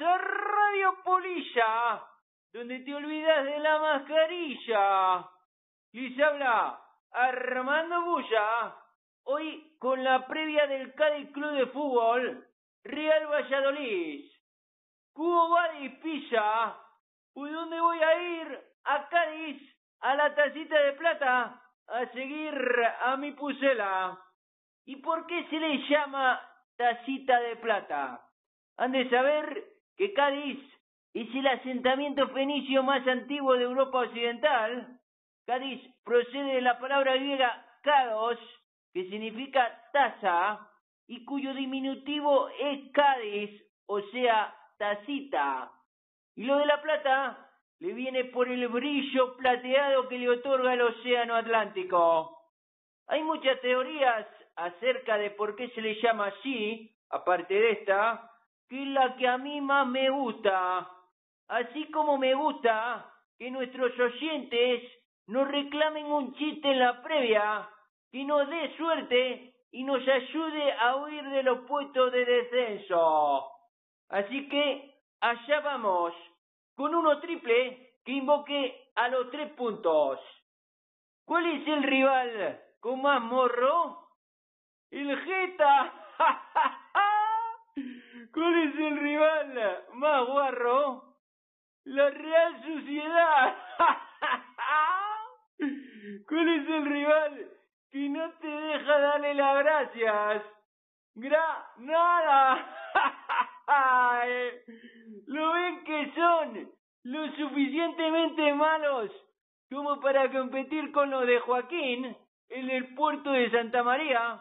a 0.00 0.18
Radio 0.18 1.02
Polilla, 1.02 2.02
donde 2.52 2.80
te 2.80 2.94
olvidas 2.94 3.44
de 3.44 3.58
la 3.60 3.78
mascarilla. 3.78 5.30
Les 5.92 6.18
habla 6.20 6.78
Armando 7.12 8.02
Bulla, 8.02 8.76
hoy 9.24 9.76
con 9.78 10.04
la 10.04 10.26
previa 10.26 10.66
del 10.66 10.94
Cádiz 10.94 11.32
Club 11.32 11.52
de 11.52 11.66
Fútbol, 11.68 12.46
Real 12.84 13.26
Valladolid. 13.26 14.30
Cubo 15.14 15.48
Badis 15.50 15.98
Pisa, 16.00 16.76
¿por 17.32 17.50
dónde 17.50 17.80
voy 17.80 18.02
a 18.02 18.42
ir? 18.42 18.60
A 18.84 19.08
Cádiz, 19.08 19.62
a 20.00 20.14
la 20.14 20.34
tacita 20.34 20.78
de 20.78 20.92
plata, 20.92 21.62
a 21.86 22.06
seguir 22.12 22.54
a 23.00 23.16
mi 23.16 23.32
pusela. 23.32 24.18
¿Y 24.84 24.96
por 24.96 25.26
qué 25.26 25.46
se 25.48 25.58
le 25.58 25.78
llama 25.88 26.40
tacita 26.76 27.40
de 27.40 27.56
plata? 27.56 28.20
Han 28.76 28.92
de 28.92 29.08
saber 29.08 29.75
que 29.96 30.12
Cádiz 30.12 30.58
es 31.14 31.34
el 31.34 31.46
asentamiento 31.46 32.28
fenicio 32.28 32.82
más 32.82 33.06
antiguo 33.06 33.54
de 33.54 33.64
Europa 33.64 34.00
Occidental. 34.00 35.00
Cádiz 35.46 35.80
procede 36.04 36.56
de 36.56 36.60
la 36.60 36.78
palabra 36.78 37.14
griega 37.14 37.64
kados, 37.82 38.38
que 38.92 39.08
significa 39.08 39.82
taza, 39.92 40.68
y 41.06 41.24
cuyo 41.24 41.54
diminutivo 41.54 42.48
es 42.48 42.92
Cádiz, 42.92 43.62
o 43.86 44.00
sea, 44.10 44.54
tacita. 44.78 45.72
Y 46.34 46.44
lo 46.44 46.58
de 46.58 46.66
la 46.66 46.82
plata 46.82 47.48
le 47.78 47.92
viene 47.92 48.24
por 48.24 48.48
el 48.48 48.68
brillo 48.68 49.36
plateado 49.36 50.08
que 50.08 50.18
le 50.18 50.28
otorga 50.28 50.74
el 50.74 50.82
océano 50.82 51.36
Atlántico. 51.36 52.36
Hay 53.06 53.22
muchas 53.22 53.60
teorías 53.60 54.26
acerca 54.56 55.16
de 55.16 55.30
por 55.30 55.54
qué 55.56 55.68
se 55.70 55.80
le 55.80 55.94
llama 56.02 56.26
así, 56.26 56.94
aparte 57.10 57.54
de 57.54 57.70
esta, 57.72 58.30
que 58.68 58.82
es 58.82 58.88
la 58.88 59.16
que 59.16 59.28
a 59.28 59.38
mí 59.38 59.60
más 59.60 59.86
me 59.86 60.10
gusta. 60.10 60.90
Así 61.48 61.90
como 61.90 62.18
me 62.18 62.34
gusta 62.34 63.12
que 63.38 63.50
nuestros 63.50 63.98
oyentes 63.98 64.82
nos 65.26 65.48
reclamen 65.48 66.06
un 66.06 66.34
chiste 66.34 66.70
en 66.70 66.78
la 66.78 67.02
previa, 67.02 67.68
que 68.10 68.24
nos 68.24 68.48
dé 68.48 68.76
suerte 68.76 69.54
y 69.72 69.84
nos 69.84 70.06
ayude 70.06 70.72
a 70.72 70.96
huir 70.96 71.24
de 71.28 71.42
los 71.42 71.66
puestos 71.66 72.12
de 72.12 72.24
descenso. 72.24 73.50
Así 74.08 74.48
que 74.48 74.94
allá 75.20 75.60
vamos, 75.60 76.14
con 76.74 76.94
uno 76.94 77.18
triple 77.20 77.94
que 78.04 78.12
invoque 78.12 78.90
a 78.94 79.08
los 79.08 79.30
tres 79.30 79.52
puntos. 79.52 80.20
¿Cuál 81.24 81.46
es 81.46 81.66
el 81.66 81.82
rival 81.82 82.62
con 82.80 83.02
más 83.02 83.20
morro? 83.20 84.10
El 84.90 85.18
Jeta. 85.18 85.92
¿Cuál 88.32 88.68
es 88.68 88.74
el 88.74 88.98
rival 88.98 89.84
más 89.94 90.26
guarro? 90.26 91.04
La 91.84 92.10
Real 92.10 92.62
Sociedad. 92.62 93.56
¿Cuál 96.28 96.48
es 96.48 96.68
el 96.68 96.84
rival 96.86 97.50
que 97.90 98.08
no 98.08 98.30
te 98.40 98.48
deja 98.48 98.98
darle 98.98 99.34
las 99.34 99.58
gracias? 99.58 100.42
Granada. 101.14 102.66
¿Lo 105.26 105.52
ven 105.52 105.84
que 105.84 106.12
son 106.14 106.70
lo 107.04 107.30
suficientemente 107.36 108.54
malos 108.54 109.12
como 109.70 110.00
para 110.00 110.30
competir 110.30 110.90
con 110.92 111.10
los 111.10 111.26
de 111.26 111.40
Joaquín 111.40 112.16
en 112.48 112.70
el 112.70 112.94
puerto 112.94 113.32
de 113.32 113.50
Santa 113.50 113.82
María? 113.82 114.40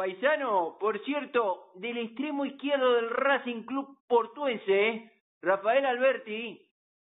Paisano, 0.00 0.78
por 0.80 0.98
cierto, 1.04 1.72
del 1.74 1.98
extremo 1.98 2.46
izquierdo 2.46 2.94
del 2.94 3.10
Racing 3.10 3.64
Club 3.64 3.98
portuense, 4.08 5.12
Rafael 5.42 5.84
Alberti, 5.84 6.58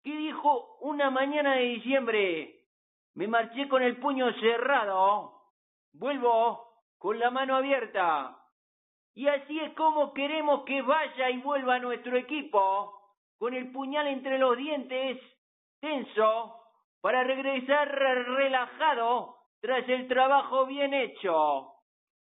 que 0.04 0.14
dijo 0.14 0.76
una 0.82 1.10
mañana 1.10 1.56
de 1.56 1.68
diciembre, 1.68 2.54
me 3.16 3.30
marché 3.30 3.70
con 3.70 3.82
el 3.82 3.96
puño 3.96 4.34
cerrado, 4.42 5.40
vuelvo 5.94 6.68
con 6.98 7.18
la 7.18 7.32
mano 7.32 7.56
abierta. 7.56 8.38
Y 9.16 9.30
así 9.30 9.58
es 9.62 9.74
como 9.76 10.14
queremos 10.14 10.64
que 10.66 10.82
vaya 10.82 11.30
y 11.30 11.38
vuelva 11.38 11.80
nuestro 11.80 12.18
equipo, 12.18 12.94
con 13.38 13.54
el 13.54 13.72
puñal 13.72 14.08
entre 14.08 14.38
los 14.38 14.58
dientes, 14.58 15.18
tenso, 15.80 16.58
para 17.00 17.24
regresar 17.24 17.88
relajado 17.88 19.38
tras 19.62 19.88
el 19.88 20.10
trabajo 20.10 20.66
bien 20.66 20.94
hecho. 20.94 21.71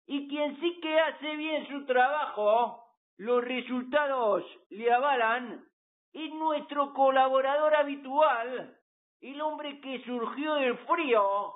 Y 0.07 0.29
quien 0.29 0.59
sí 0.61 0.81
que 0.81 1.01
hace 1.01 1.37
bien 1.37 1.67
su 1.69 1.87
trabajo, 1.87 2.83
los 3.19 3.45
resultados 3.45 4.45
le 4.71 4.93
avalan, 4.93 5.65
es 6.13 6.35
nuestro 6.35 6.93
colaborador 6.93 7.75
habitual, 7.77 8.77
el 9.21 9.41
hombre 9.41 9.81
que 9.81 10.03
surgió 10.05 10.55
del 10.57 10.77
frío, 10.79 11.55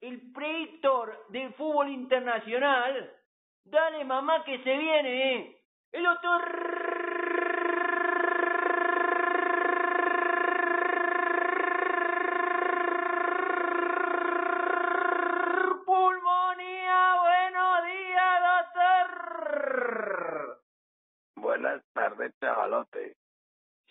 el 0.00 0.32
predictor 0.32 1.26
del 1.30 1.52
fútbol 1.54 1.88
internacional. 1.88 3.12
Dale 3.64 4.04
mamá 4.04 4.44
que 4.44 4.62
se 4.62 4.76
viene, 4.76 5.56
el 5.92 6.04
doctor 6.04 6.42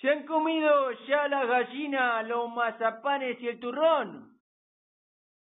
¿Se 0.05 0.11
han 0.11 0.23
comido 0.27 0.91
ya 1.07 1.27
la 1.27 1.45
gallina, 1.45 2.21
los 2.21 2.47
mazapanes 2.51 3.41
y 3.41 3.47
el 3.47 3.59
turrón? 3.59 4.39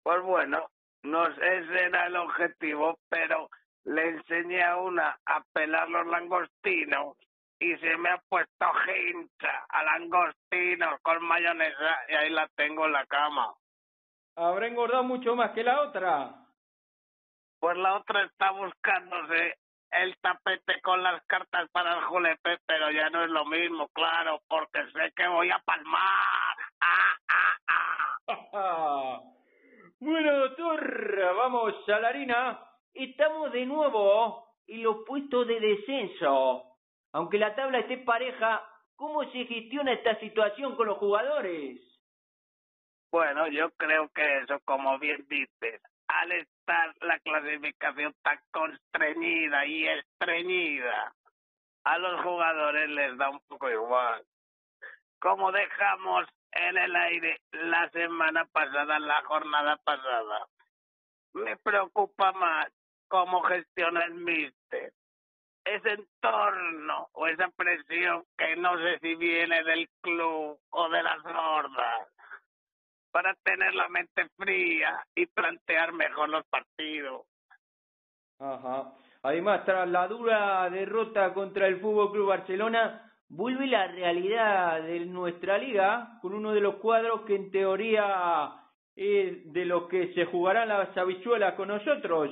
Pues 0.03 0.23
bueno, 0.23 0.71
no 1.03 1.27
sé 1.35 1.59
ese 1.59 1.85
era 1.85 2.07
el 2.07 2.17
objetivo, 2.17 2.99
pero 3.11 3.51
le 3.85 4.09
enseñé 4.09 4.65
a 4.65 4.79
una 4.79 5.21
a 5.27 5.45
pelar 5.53 5.91
los 5.91 6.07
langostinos 6.07 7.19
y 7.59 7.77
se 7.77 7.95
me 7.99 8.09
ha 8.09 8.23
puesto 8.27 8.67
hincha 9.13 9.67
a 9.69 9.85
langostinos 9.85 10.99
con 11.03 11.23
mayonesa 11.23 11.99
y 12.09 12.15
ahí 12.15 12.31
la 12.31 12.49
tengo 12.57 12.87
en 12.87 12.93
la 12.93 13.05
cama. 13.05 13.53
¿Habrá 14.35 14.67
engordado 14.67 15.05
mucho 15.05 15.37
más 15.37 15.51
que 15.51 15.63
la 15.63 15.83
otra? 15.83 16.37
Pues 17.61 17.77
la 17.77 17.99
otra 17.99 18.23
está 18.23 18.51
buscándose 18.53 19.59
el 20.03 20.16
tapete 20.19 20.81
con 20.82 21.03
las 21.03 21.25
cartas 21.27 21.69
para 21.71 21.94
el 21.94 22.05
julepe, 22.05 22.59
pero 22.66 22.91
ya 22.91 23.10
no 23.10 23.25
es 23.25 23.31
lo 23.31 23.44
mismo, 23.44 23.88
claro, 23.88 24.41
porque 24.49 24.82
sé 24.93 25.12
que 25.15 25.28
voy 25.28 25.50
a 25.50 25.59
palmar. 25.60 26.56
¡Ah, 26.81 27.16
ah, 27.28 27.59
ah! 27.69 29.21
bueno, 30.00 30.38
doctor, 30.38 31.34
vamos 31.37 31.75
a 31.88 32.00
la 32.00 32.09
harina. 32.09 32.60
Estamos 32.93 33.53
de 33.53 33.66
nuevo 33.66 34.49
en 34.66 34.82
los 34.82 35.05
puestos 35.06 35.47
de 35.47 35.60
descenso. 35.60 36.65
Aunque 37.12 37.38
la 37.38 37.55
tabla 37.55 37.78
esté 37.78 37.99
pareja, 37.99 38.69
¿cómo 38.97 39.22
se 39.31 39.44
gestiona 39.47 39.93
esta 39.93 40.19
situación 40.21 40.75
con 40.76 40.88
los 40.88 40.99
jugadores? 40.99 41.81
Bueno, 43.12 43.47
yo 43.49 43.71
creo 43.76 44.09
que 44.09 44.38
eso, 44.38 44.59
como 44.65 44.99
bien 44.99 45.25
dices, 45.28 45.81
al 46.09 46.33
estar 46.33 46.95
la 47.01 47.19
clasificación 47.21 48.15
tan 48.23 48.39
constreñida 48.51 49.67
y 49.67 49.87
estreñida, 49.89 51.15
a 51.85 51.99
los 51.99 52.21
jugadores 52.23 52.89
les 52.91 53.17
da 53.19 53.31
un 53.31 53.41
poco 53.49 53.71
igual. 53.71 54.25
Como 55.19 55.53
dejamos 55.53 56.27
en 56.53 56.79
el 56.79 56.97
aire 56.97 57.41
la 57.53 57.89
semana 57.91 58.45
pasada, 58.47 58.99
la 58.99 59.23
jornada 59.23 59.77
pasada, 59.85 60.47
me 61.33 61.57
preocupa 61.57 62.33
más 62.33 62.69
cómo 63.09 63.43
gestiona 63.43 64.05
el 64.05 64.15
míster. 64.15 64.93
Ese 65.65 65.93
entorno 65.93 67.09
o 67.12 67.27
esa 67.27 67.49
presión 67.49 68.25
que 68.37 68.55
no 68.57 68.77
sé 68.77 68.99
si 69.00 69.15
viene 69.15 69.65
del 69.65 69.89
club 70.03 70.61
o 70.71 70.89
de 70.91 71.03
las 71.03 71.25
hordas 71.25 72.13
para 73.14 73.32
tener 73.44 73.72
la 73.76 73.88
mente 73.90 74.28
fría 74.37 75.06
y 75.14 75.26
plantear 75.26 75.93
mejor 75.93 76.28
los 76.31 76.44
partidos. 76.46 77.22
Ajá. 78.40 78.93
Además, 79.22 79.64
tras 79.64 79.88
la 79.88 80.08
dura 80.08 80.69
derrota 80.69 81.32
contra 81.32 81.69
el 81.69 81.81
Fútbol 81.81 82.11
Club 82.11 82.31
Barcelona, 82.31 83.12
vuelve 83.28 83.69
la 83.69 83.87
realidad 83.87 84.82
de 84.82 85.06
nuestra 85.06 85.58
liga 85.58 86.19
con 86.22 86.34
uno 86.34 86.52
de 86.55 86.61
los 86.61 86.75
cuadros 86.76 87.20
que 87.20 87.37
en 87.37 87.52
teoría 87.52 88.52
es 88.96 89.52
de 89.52 89.64
los 89.64 89.88
que 89.88 90.12
se 90.14 90.25
jugarán 90.25 90.66
las 90.66 90.96
habichuelas 90.96 91.55
con 91.55 91.69
nosotros. 91.69 92.31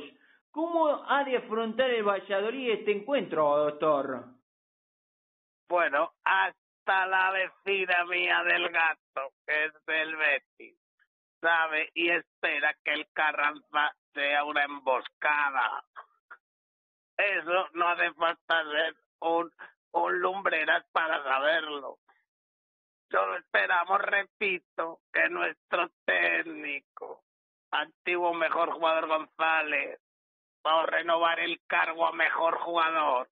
¿Cómo 0.51 0.89
ha 1.09 1.23
de 1.23 1.37
afrontar 1.37 1.91
el 1.91 2.03
Valladolid 2.03 2.71
este 2.73 2.91
encuentro, 2.91 3.57
doctor? 3.57 4.25
Bueno, 5.69 6.11
hasta 6.85 7.07
la 7.07 7.31
vecina 7.31 8.05
mía 8.07 8.43
del 8.45 8.69
gato, 8.69 9.33
que 9.47 9.65
es 9.67 9.73
del 9.87 10.17
Betis, 10.17 10.77
sabe 11.41 11.91
y 11.95 12.11
espera 12.11 12.75
que 12.85 12.93
el 12.93 13.07
Carranza 13.13 13.95
sea 14.13 14.45
una 14.45 14.65
emboscada. 14.65 15.85
Eso 17.17 17.69
no 17.75 17.89
hace 17.89 18.13
falta 18.15 18.65
ser 18.65 18.97
un 19.21 19.53
un 19.93 20.21
lumbreras 20.21 20.85
para 20.93 21.23
saberlo. 21.23 21.99
Solo 23.11 23.37
esperamos, 23.37 24.01
repito, 24.01 25.01
que 25.13 25.29
nuestro 25.29 25.91
técnico, 26.07 27.23
antiguo 27.71 28.33
mejor 28.33 28.73
jugador 28.73 29.07
González, 29.07 30.01
va 30.67 30.83
a 30.83 30.87
renovar 30.87 31.41
el 31.41 31.61
cargo 31.67 32.07
a 32.07 32.13
mejor 32.13 32.59
jugador, 32.61 33.29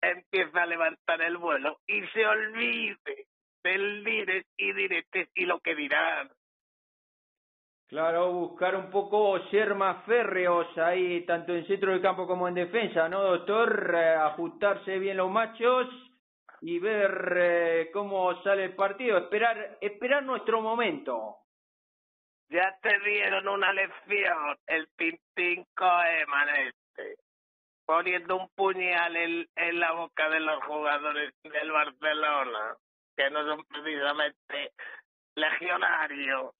empieza 0.00 0.62
a 0.62 0.66
levantar 0.66 1.22
el 1.22 1.36
vuelo 1.36 1.78
y 1.86 2.06
se 2.08 2.26
olvide 2.26 3.26
del 3.62 4.04
dires 4.04 4.46
y 4.56 4.72
diretes 4.72 5.28
y 5.34 5.46
lo 5.46 5.60
que 5.60 5.74
dirán. 5.74 6.30
Claro, 7.88 8.30
buscar 8.32 8.76
un 8.76 8.90
poco 8.90 9.38
ser 9.50 9.74
más 9.74 10.04
férreos 10.04 10.76
ahí, 10.76 11.24
tanto 11.24 11.54
en 11.54 11.66
centro 11.66 11.92
del 11.92 12.02
campo 12.02 12.26
como 12.26 12.46
en 12.46 12.54
defensa, 12.54 13.08
¿no, 13.08 13.22
doctor? 13.22 13.94
Eh, 13.94 14.14
ajustarse 14.14 14.98
bien 14.98 15.16
los 15.16 15.30
machos 15.30 15.88
y 16.60 16.78
ver 16.78 17.32
eh, 17.36 17.90
cómo 17.90 18.42
sale 18.42 18.64
el 18.64 18.74
partido, 18.74 19.16
esperar, 19.16 19.78
esperar 19.80 20.22
nuestro 20.22 20.60
momento. 20.60 21.36
Ya 22.50 22.76
te 22.82 22.98
dieron 23.00 23.48
una 23.48 23.72
lección, 23.72 24.58
el 24.66 24.88
Pintín 24.96 25.66
Coeman 25.74 26.48
este, 26.66 27.16
poniendo 27.88 28.36
un 28.36 28.50
puñal 28.50 29.16
en, 29.16 29.80
la 29.80 29.92
boca 29.92 30.28
de 30.28 30.40
los 30.40 30.62
jugadores 30.64 31.32
del 31.42 31.72
Barcelona, 31.72 32.76
que 33.16 33.30
no 33.30 33.42
son 33.46 33.64
precisamente 33.64 34.72
legionarios 35.34 36.54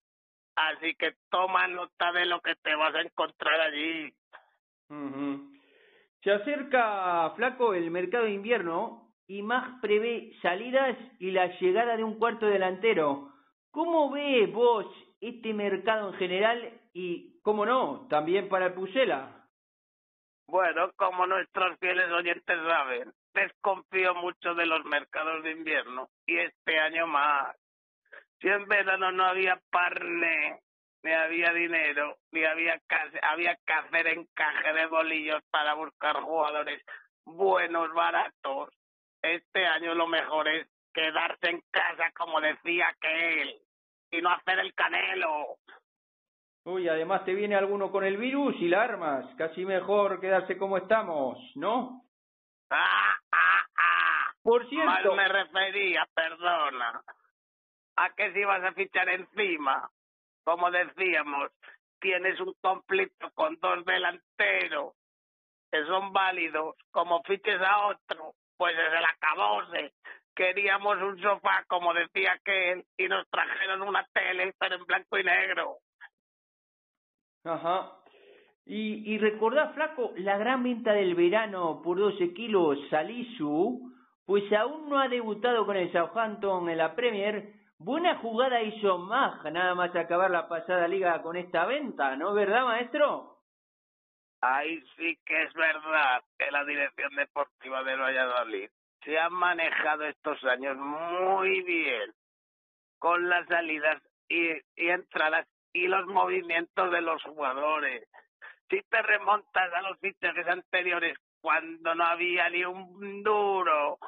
Así 0.57 0.95
que 0.95 1.13
toma 1.31 1.69
nota 1.69 2.13
de 2.13 2.25
lo 2.25 2.41
que 2.41 2.55
te 2.57 2.75
vas 2.75 2.95
a 2.95 3.03
encontrar 3.03 3.61
allí. 3.61 4.13
Se 6.23 6.33
acerca, 6.33 7.31
Flaco, 7.37 7.75
el 7.75 7.91
mercado 7.91 8.25
de 8.25 8.33
invierno 8.33 9.13
y 9.29 9.43
más 9.43 9.81
prevé 9.81 10.33
salidas 10.43 10.97
y 11.21 11.31
la 11.31 11.47
llegada 11.61 11.97
de 11.97 12.03
un 12.05 12.19
cuarto 12.19 12.47
delantero. 12.47 13.29
¿Cómo 13.71 14.11
ves 14.11 14.51
vos 14.53 14.87
este 15.21 15.53
mercado 15.53 16.09
en 16.09 16.19
general 16.19 16.81
y, 16.93 17.39
cómo 17.43 17.65
no, 17.65 18.09
también 18.09 18.49
para 18.49 18.75
el? 18.75 19.38
Bueno, 20.49 20.91
como 20.97 21.27
nuestros 21.27 21.79
fieles 21.79 22.11
oyentes 22.11 22.59
saben, 22.67 23.13
desconfío 23.35 24.15
mucho 24.15 24.55
de 24.55 24.65
los 24.65 24.83
mercados 24.87 25.43
de 25.43 25.51
invierno 25.51 26.09
y 26.25 26.39
este 26.39 26.79
año 26.79 27.07
más. 27.07 27.55
Si 28.41 28.49
en 28.49 28.67
verano 28.67 29.13
no 29.13 29.27
había 29.27 29.61
parne, 29.71 30.63
ni 31.03 31.13
había 31.13 31.53
dinero, 31.53 32.17
ni 32.33 32.45
había 32.45 32.79
que, 32.89 33.21
había 33.21 33.57
que 33.57 33.73
hacer 33.75 34.07
encaje 34.07 34.73
de 34.73 34.87
bolillos 34.87 35.43
para 35.51 35.75
buscar 35.75 36.17
jugadores 36.23 36.83
buenos, 37.27 37.93
baratos. 37.93 38.71
Este 39.21 39.67
año 39.67 39.95
lo 39.95 40.07
mejor 40.07 40.49
es 40.49 40.67
quedarse 40.95 41.51
en 41.51 41.63
casa, 41.71 42.11
como 42.17 42.41
decía 42.41 42.97
que 43.03 43.43
él, 43.43 43.55
y 44.11 44.23
no 44.23 44.31
hacer 44.31 44.61
el 44.61 44.73
canelo. 44.73 45.59
Uy, 46.69 46.87
además 46.87 47.25
te 47.25 47.33
viene 47.33 47.57
alguno 47.57 47.91
con 47.91 48.05
el 48.05 48.19
virus 48.19 48.55
y 48.61 48.69
la 48.69 48.83
armas. 48.83 49.25
Casi 49.37 49.65
mejor 49.65 50.21
quedarse 50.21 50.59
como 50.59 50.77
estamos, 50.77 51.39
¿no? 51.55 52.03
Ah, 52.71 53.17
ah, 53.33 53.63
ah. 53.75 54.33
Por 54.43 54.69
cierto. 54.69 54.87
Mal 54.87 55.17
me 55.17 55.29
refería, 55.29 56.07
perdona 56.15 57.03
a 57.97 58.11
que 58.11 58.33
si 58.33 58.45
vas 58.45 58.63
a 58.63 58.73
fichar 58.75 59.09
encima, 59.09 59.89
como 60.45 60.71
decíamos, 60.71 61.51
tienes 62.01 62.39
un 62.39 62.55
conflicto 62.61 63.31
con 63.35 63.57
dos 63.61 63.85
delanteros 63.85 64.95
que 65.73 65.85
son 65.87 66.13
válidos, 66.13 66.77
como 66.93 67.23
fiches 67.25 67.61
a 67.61 67.87
otro, 67.89 68.35
pues 68.57 68.75
es 68.75 68.93
el 68.93 69.05
acabose. 69.05 69.93
Queríamos 70.35 70.99
un 70.99 71.21
sofá, 71.21 71.65
como 71.67 71.93
decía 71.93 72.39
Ken, 72.45 72.85
y 72.97 73.09
nos 73.09 73.29
trajeron 73.31 73.83
una 73.83 74.07
tele, 74.13 74.55
pero 74.59 74.77
en 74.77 74.85
blanco 74.85 75.19
y 75.19 75.25
negro. 75.25 75.79
Ajá. 77.45 77.93
Y, 78.67 79.15
y 79.15 79.19
recordá, 79.19 79.73
Flaco, 79.73 80.13
la 80.17 80.37
gran 80.37 80.63
venta 80.63 80.93
del 80.93 81.15
verano 81.15 81.81
por 81.83 81.99
12 81.99 82.35
kilos 82.35 82.79
Salisu, 82.91 83.93
pues 84.27 84.53
aún 84.53 84.91
no 84.91 84.99
ha 84.99 85.09
debutado 85.09 85.65
con 85.65 85.77
el 85.77 85.91
Southampton 85.91 86.69
en 86.69 86.79
la 86.79 86.95
Premier, 86.95 87.59
Buena 87.81 88.17
jugada 88.17 88.61
hizo 88.61 88.99
Mag, 88.99 89.53
nada 89.53 89.73
más 89.77 89.95
acabar 89.95 90.33
la 90.33 90.49
pasada 90.49 90.89
liga 90.89 91.23
con 91.23 91.37
esta 91.37 91.65
venta, 91.65 92.17
¿no 92.17 92.35
verdad, 92.35 92.65
maestro? 92.65 93.39
Ahí 94.41 94.83
sí 94.97 95.17
que 95.25 95.45
es 95.45 95.55
verdad 95.55 96.25
que 96.37 96.51
la 96.51 96.65
dirección 96.65 97.15
deportiva 97.15 97.85
de 97.85 97.95
Valladolid 97.95 98.69
se 99.05 99.17
ha 99.17 99.31
manejado 99.31 100.07
estos 100.07 100.43
años 100.43 100.77
muy 100.77 101.63
bien 101.63 102.13
con 102.99 103.29
las 103.29 103.47
salidas 103.47 104.03
y, 104.29 104.51
y 104.75 104.89
entradas 104.89 105.47
y 105.85 105.89
los 105.89 106.07
movimientos 106.07 106.91
de 106.91 107.01
los 107.01 107.23
jugadores. 107.23 108.09
Si 108.69 108.83
te 108.83 109.03
remontas 109.03 109.73
a 109.73 109.83
los 109.83 109.99
fichajes 109.99 110.47
anteriores, 110.47 111.17
cuando 111.41 111.95
no 111.95 112.05
había 112.05 112.51
ni 112.51 112.65
un 112.65 113.23
duro 113.23 113.99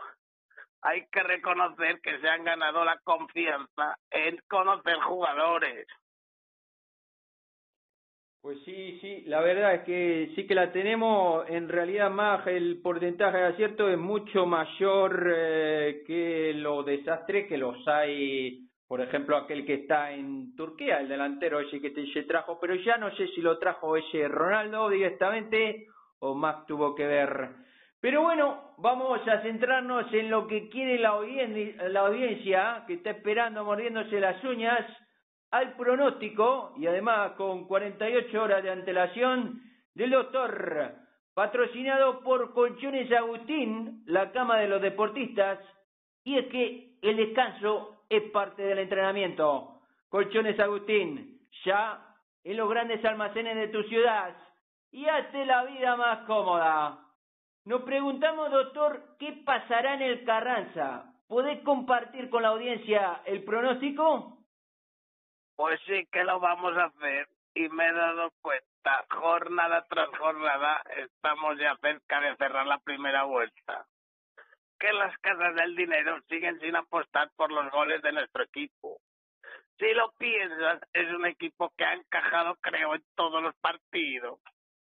hay 0.83 1.07
que 1.13 1.23
reconocer 1.23 2.01
que 2.01 2.19
se 2.21 2.29
han 2.29 2.45
ganado 2.45 2.85
la 2.85 2.99
confianza 3.05 3.99
en 4.11 4.41
conocer 4.49 4.97
jugadores. 5.01 5.87
Pues 8.41 8.59
sí, 8.65 8.99
sí, 9.03 9.25
la 9.27 9.43
verdad 9.43 9.75
es 9.75 9.81
que 9.83 10.33
sí 10.35 10.47
que 10.47 10.55
la 10.55 10.73
tenemos, 10.73 11.47
en 11.51 11.69
realidad 11.69 12.11
más 12.11 12.47
el 12.47 12.81
porcentaje 12.81 13.37
de 13.37 13.47
acierto 13.49 13.87
es 13.91 13.99
mucho 13.99 14.47
mayor 14.47 15.31
eh, 15.37 16.03
que 16.07 16.55
lo 16.55 16.83
desastre 16.83 17.47
que 17.47 17.59
los 17.59 17.87
hay, 17.87 18.70
por 18.91 19.01
ejemplo, 19.01 19.37
aquel 19.37 19.65
que 19.65 19.75
está 19.75 20.11
en 20.11 20.57
Turquía, 20.57 20.99
el 20.99 21.09
delantero 21.09 21.61
ese 21.61 21.81
que 21.81 21.95
se 22.13 22.25
trajo, 22.25 22.59
pero 22.61 22.75
ya 22.75 22.97
no 22.97 23.15
sé 23.15 23.29
si 23.29 23.41
lo 23.41 23.57
trajo 23.57 23.97
ese 23.97 24.27
Ronaldo 24.27 24.89
directamente 24.89 25.87
o 26.19 26.35
más 26.35 26.67
tuvo 26.67 26.97
que 26.97 27.07
ver. 27.07 27.51
Pero 28.01 28.23
bueno, 28.23 28.75
vamos 28.79 29.21
a 29.29 29.43
centrarnos 29.43 30.13
en 30.13 30.29
lo 30.29 30.49
que 30.49 30.69
quiere 30.71 30.99
la, 30.99 31.11
audiencia, 31.11 32.83
que 32.89 32.95
está 32.95 33.11
esperando 33.11 33.65
mordiéndose 33.65 34.19
las 34.19 34.43
uñas, 34.43 34.85
al 35.53 35.77
pronóstico, 35.77 36.75
y 36.77 36.89
además 36.89 37.35
con 37.37 37.69
48 37.69 38.43
horas 38.43 38.65
de 38.65 38.71
antelación, 38.71 39.63
del 39.95 40.11
doctor, 40.11 40.95
patrocinado 41.33 42.25
por 42.25 42.53
Colchones 42.53 43.13
Agustín, 43.13 44.03
la 44.07 44.33
cama 44.33 44.59
de 44.59 44.67
los 44.67 44.83
deportistas, 44.83 45.61
y 46.25 46.39
es 46.39 46.47
que 46.49 46.99
el 47.03 47.17
descanso 47.19 48.00
es 48.11 48.31
parte 48.33 48.63
del 48.63 48.81
entrenamiento. 48.81 49.81
Colchones 50.09 50.59
Agustín, 50.59 51.41
ya 51.65 52.05
en 52.45 52.57
los 52.57 52.69
grandes 52.69 53.03
almacenes 53.05 53.57
de 53.57 53.69
tu 53.69 53.83
ciudad, 53.85 54.37
y 54.91 55.07
hace 55.07 55.47
la 55.47 55.65
vida 55.65 55.97
más 55.97 56.27
cómoda. 56.27 56.99
Nos 57.65 57.83
preguntamos, 57.83 58.51
doctor, 58.51 59.17
¿qué 59.19 59.33
pasará 59.45 59.95
en 59.95 60.03
el 60.03 60.25
Carranza? 60.25 61.15
¿Podés 61.29 61.63
compartir 61.63 62.29
con 62.29 62.43
la 62.43 62.49
audiencia 62.49 63.23
el 63.25 63.45
pronóstico? 63.45 64.39
Pues 65.55 65.79
sí 65.87 66.07
que 66.11 66.25
lo 66.25 66.41
vamos 66.41 66.77
a 66.77 66.87
hacer 66.87 67.29
y 67.55 67.69
me 67.69 67.87
he 67.87 67.93
dado 67.93 68.33
cuenta, 68.43 69.05
jornada 69.11 69.87
tras 69.89 70.09
jornada, 70.19 70.83
estamos 70.97 71.59
ya 71.59 71.77
cerca 71.77 72.21
de 72.21 72.37
cerrar 72.37 72.67
la 72.67 72.79
primera 72.79 73.25
vuelta. 73.25 73.87
Que 74.81 74.93
las 74.93 75.17
casas 75.19 75.55
del 75.55 75.77
dinero 75.77 76.21
siguen 76.29 76.59
sin 76.59 76.75
apostar 76.75 77.31
por 77.37 77.53
los 77.53 77.71
goles 77.71 78.03
de 78.03 78.13
nuestro 78.13 78.43
equipo. 78.43 79.01
Si 79.79 79.93
lo 79.95 80.11
piensas, 80.13 80.81
es 80.93 81.09
un 81.15 81.27
equipo 81.27 81.73
que 81.77 81.85
ha 81.85 81.95
encajado, 81.95 82.57
creo, 82.57 82.95
en 82.97 83.05
todos 83.15 83.43
los 83.43 83.55
partidos 83.57 84.41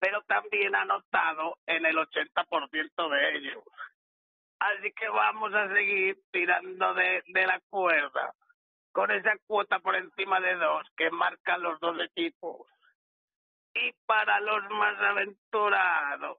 pero 0.04 0.22
también 0.24 0.76
anotado 0.76 1.60
en 1.66 1.86
el 1.86 1.96
80% 1.96 3.10
de 3.10 3.38
ellos. 3.38 3.64
Así 4.60 4.92
que 4.92 5.08
vamos 5.08 5.54
a 5.54 5.70
seguir 5.70 6.18
tirando 6.30 6.94
de, 6.94 7.24
de 7.26 7.48
la 7.48 7.62
cuerda 7.70 8.34
con 8.92 9.12
esa 9.12 9.32
cuota 9.48 9.80
por 9.80 9.96
encima 9.96 10.42
de 10.42 10.56
dos 10.56 10.86
que 10.98 11.10
marcan 11.10 11.62
los 11.62 11.80
dos 11.80 11.98
equipos. 12.02 12.68
Y 13.74 13.94
para 14.06 14.42
los 14.42 14.70
más 14.72 15.00
aventurados, 15.00 16.38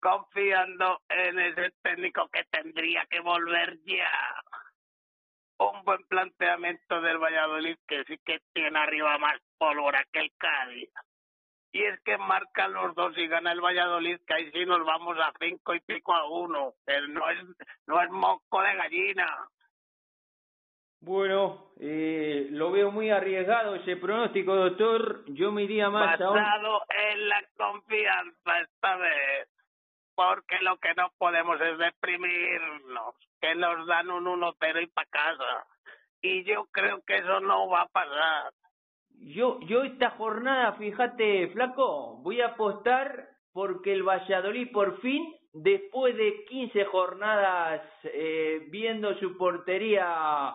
confiando 0.00 1.00
en 1.08 1.38
ese 1.38 1.72
técnico 1.82 2.28
que 2.28 2.44
tendría 2.44 3.06
que 3.06 3.20
volver 3.20 3.78
ya. 3.84 4.10
Un 5.58 5.84
buen 5.84 6.04
planteamiento 6.04 7.00
del 7.00 7.18
Valladolid 7.18 7.76
que 7.86 8.04
sí 8.04 8.18
que 8.24 8.40
tiene 8.52 8.78
arriba 8.78 9.18
más 9.18 9.40
pólvora 9.58 10.04
que 10.12 10.20
el 10.20 10.32
Cádiz 10.38 10.90
y 11.72 11.84
es 11.84 12.00
que 12.00 12.16
marcan 12.16 12.72
los 12.72 12.94
dos 12.94 13.16
y 13.16 13.26
gana 13.28 13.52
el 13.52 13.60
Valladolid, 13.60 14.18
que 14.26 14.34
ahí 14.34 14.50
sí 14.52 14.64
nos 14.64 14.84
vamos 14.84 15.16
a 15.18 15.32
cinco 15.38 15.74
y 15.74 15.80
pico 15.80 16.14
a 16.14 16.28
uno, 16.28 16.74
pero 16.84 17.06
no 17.08 17.28
es, 17.30 17.38
no 17.86 18.02
es 18.02 18.10
moco 18.10 18.62
de 18.62 18.74
gallina. 18.74 19.48
Bueno, 21.00 21.72
eh, 21.78 22.48
lo 22.50 22.72
veo 22.72 22.90
muy 22.90 23.10
arriesgado 23.10 23.76
ese 23.76 23.96
pronóstico, 23.96 24.56
doctor. 24.56 25.24
Yo 25.26 25.52
me 25.52 25.62
iría 25.62 25.90
más 25.90 26.18
Basado 26.18 26.82
en 26.88 27.28
la 27.28 27.44
confianza 27.56 28.60
esta 28.60 28.96
vez. 28.96 29.47
Porque 30.18 30.58
lo 30.62 30.78
que 30.78 30.92
no 30.96 31.12
podemos 31.16 31.60
es 31.60 31.78
deprimirnos, 31.78 33.14
que 33.40 33.54
nos 33.54 33.86
dan 33.86 34.10
un 34.10 34.24
1-0 34.24 34.82
y 34.82 34.86
para 34.88 35.08
casa. 35.08 35.66
Y 36.20 36.42
yo 36.42 36.66
creo 36.72 37.04
que 37.06 37.18
eso 37.18 37.38
no 37.38 37.68
va 37.68 37.82
a 37.82 37.88
pasar. 37.88 38.52
Yo, 39.10 39.60
yo 39.60 39.84
esta 39.84 40.10
jornada, 40.10 40.72
fíjate, 40.72 41.50
flaco, 41.52 42.16
voy 42.24 42.40
a 42.40 42.48
apostar 42.48 43.28
porque 43.52 43.92
el 43.92 44.02
Valladolid 44.02 44.72
por 44.72 45.00
fin, 45.00 45.36
después 45.52 46.16
de 46.16 46.44
15 46.46 46.84
jornadas 46.86 47.80
eh, 48.02 48.66
viendo 48.70 49.16
su 49.20 49.36
portería 49.36 50.52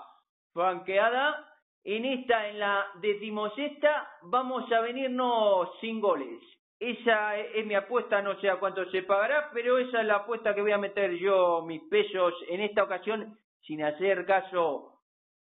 franqueada, 0.51 1.49
en 1.85 2.03
esta, 2.03 2.49
en 2.49 2.59
la 2.59 2.85
decimosexta, 2.95 4.09
vamos 4.23 4.69
a 4.73 4.81
venirnos 4.81 5.69
sin 5.79 6.01
goles. 6.01 6.41
Esa 6.83 7.37
es 7.37 7.65
mi 7.65 7.75
apuesta, 7.75 8.21
no 8.21 8.37
sé 8.41 8.49
a 8.49 8.57
cuánto 8.57 8.83
se 8.91 9.03
pagará, 9.03 9.49
pero 9.53 9.77
esa 9.77 10.01
es 10.01 10.05
la 10.05 10.15
apuesta 10.15 10.53
que 10.53 10.61
voy 10.61 10.73
a 10.73 10.77
meter 10.77 11.13
yo 11.13 11.61
mis 11.65 11.81
pesos 11.83 12.33
en 12.49 12.59
esta 12.59 12.83
ocasión, 12.83 13.39
sin 13.61 13.81
hacer 13.83 14.25
caso, 14.25 14.99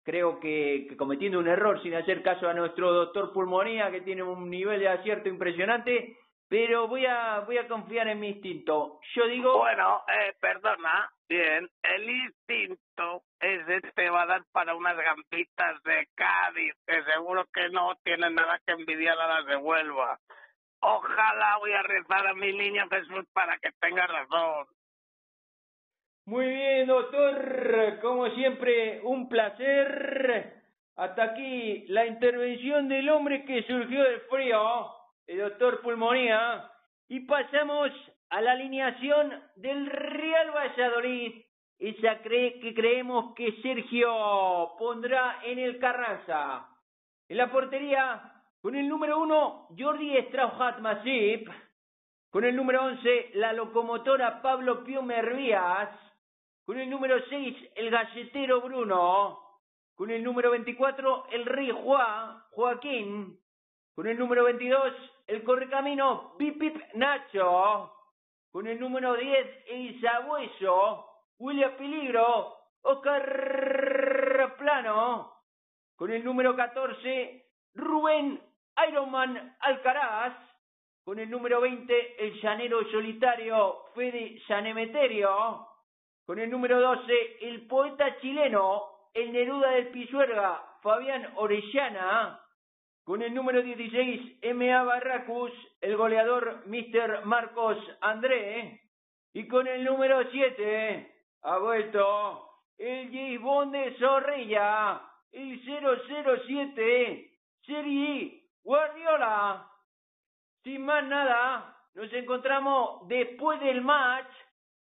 creo 0.03 0.41
que, 0.41 0.87
que 0.89 0.97
cometiendo 0.97 1.39
un 1.39 1.47
error, 1.47 1.81
sin 1.81 1.95
hacer 1.95 2.21
caso 2.21 2.49
a 2.49 2.53
nuestro 2.53 2.91
doctor 2.91 3.31
Pulmonía, 3.31 3.89
que 3.91 4.01
tiene 4.01 4.23
un 4.23 4.49
nivel 4.49 4.81
de 4.81 4.89
acierto 4.89 5.29
impresionante, 5.29 6.17
pero 6.49 6.89
voy 6.89 7.05
a, 7.05 7.39
voy 7.45 7.57
a 7.59 7.67
confiar 7.69 8.09
en 8.09 8.19
mi 8.19 8.31
instinto. 8.31 8.99
Yo 9.15 9.25
digo... 9.27 9.57
Bueno, 9.57 10.03
eh, 10.09 10.33
perdona, 10.41 11.09
bien, 11.29 11.69
el 11.81 12.09
instinto 12.09 13.23
ese 13.39 13.79
te 13.95 14.09
va 14.09 14.23
a 14.23 14.25
dar 14.25 14.41
para 14.51 14.75
unas 14.75 14.97
gambitas 14.97 15.81
de 15.83 16.09
Cádiz, 16.13 16.73
que 16.85 17.03
seguro 17.05 17.45
que 17.53 17.69
no 17.69 17.95
tienen 18.03 18.35
nada 18.35 18.59
que 18.65 18.73
envidiar 18.73 19.17
a 19.17 19.27
las 19.27 19.45
de 19.45 19.55
Huelva. 19.55 20.19
Ojalá 20.81 21.57
voy 21.59 21.71
a 21.73 21.83
rezar 21.83 22.27
a 22.27 22.33
mi 22.33 22.53
niño 22.53 22.87
Jesús 22.89 23.25
para 23.33 23.57
que 23.59 23.71
tenga 23.79 24.05
razón. 24.07 24.67
Muy 26.25 26.47
bien, 26.47 26.87
doctor. 26.87 27.99
Como 28.01 28.29
siempre, 28.31 29.01
un 29.03 29.29
placer. 29.29 30.61
Hasta 30.95 31.23
aquí 31.23 31.85
la 31.87 32.05
intervención 32.05 32.89
del 32.89 33.09
hombre 33.09 33.45
que 33.45 33.63
surgió 33.63 34.03
del 34.03 34.21
frío 34.21 35.01
el 35.27 35.39
doctor 35.39 35.81
Pulmonía, 35.81 36.69
y 37.07 37.21
pasamos 37.21 37.89
a 38.29 38.41
la 38.41 38.51
alineación 38.51 39.41
del 39.55 39.85
Real 39.85 40.51
Valladolid, 40.51 41.41
esa 41.79 42.21
que 42.21 42.73
creemos 42.75 43.33
que 43.35 43.53
Sergio 43.61 44.75
pondrá 44.77 45.39
en 45.43 45.59
el 45.59 45.79
Carranza. 45.79 46.67
En 47.29 47.37
la 47.37 47.49
portería, 47.49 48.30
con 48.61 48.75
el 48.75 48.87
número 48.87 49.19
uno, 49.19 49.67
Jordi 49.77 50.15
Strauchat 50.27 50.79
Masip, 50.79 51.49
con 52.29 52.43
el 52.43 52.55
número 52.55 52.85
once, 52.85 53.31
la 53.33 53.53
locomotora 53.53 54.41
Pablo 54.41 54.83
Pio 54.83 55.01
Mervías, 55.01 55.89
con 56.65 56.79
el 56.79 56.89
número 56.89 57.17
seis, 57.29 57.57
el 57.75 57.89
galletero 57.89 58.61
Bruno, 58.61 59.39
con 59.95 60.11
el 60.11 60.23
número 60.23 60.51
veinticuatro, 60.51 61.25
el 61.31 61.45
rey 61.45 61.71
Juan, 61.71 62.43
Joaquín, 62.51 63.41
con 63.95 64.07
el 64.07 64.17
número 64.17 64.45
22, 64.45 64.93
el 65.27 65.43
correcamino 65.43 66.35
Pipip 66.37 66.75
Nacho. 66.95 67.93
Con 68.51 68.67
el 68.67 68.79
número 68.79 69.15
10, 69.15 69.47
el 69.67 70.01
sabueso 70.01 71.05
William 71.37 71.75
Peligro. 71.77 72.57
Oscar 72.83 74.55
Plano. 74.57 75.33
Con 75.95 76.11
el 76.11 76.23
número 76.23 76.55
14, 76.55 77.45
Rubén 77.75 78.41
Ironman 78.87 79.55
Alcaraz. 79.59 80.33
Con 81.03 81.19
el 81.19 81.29
número 81.29 81.61
20, 81.61 82.25
el 82.25 82.41
llanero 82.41 82.83
solitario 82.91 83.85
Fede 83.95 84.39
Sanemeterio. 84.47 85.67
Con 86.25 86.39
el 86.39 86.49
número 86.49 86.79
12, 86.79 87.37
el 87.41 87.67
poeta 87.67 88.19
chileno, 88.19 88.83
el 89.13 89.33
Neruda 89.33 89.71
del 89.71 89.87
Pisuerga, 89.89 90.63
Fabián 90.81 91.33
Orellana. 91.35 92.39
Con 93.03 93.21
el 93.23 93.33
número 93.33 93.61
16, 93.61 94.37
M.A. 94.43 94.83
Barracus, 94.83 95.51
el 95.81 95.97
goleador 95.97 96.63
Mr. 96.67 97.25
Marcos 97.25 97.77
André. 97.99 98.81
Y 99.33 99.47
con 99.47 99.67
el 99.67 99.83
número 99.83 100.29
7, 100.29 101.11
ha 101.41 101.57
vuelto 101.57 102.47
el 102.77 103.39
Bond 103.39 103.73
de 103.73 103.97
Zorrilla, 103.97 105.01
el 105.31 105.61
007, 105.63 107.31
Serie 107.65 108.40
Guardiola. 108.63 109.67
Sin 110.63 110.85
más 110.85 111.03
nada, 111.05 111.75
nos 111.95 112.11
encontramos 112.13 113.07
después 113.07 113.59
del 113.59 113.81
match. 113.81 114.31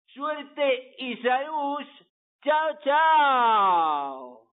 Suerte 0.07 0.95
y 0.99 1.17
salud. 1.19 1.85
Chao, 2.43 2.79
chao. 2.83 4.46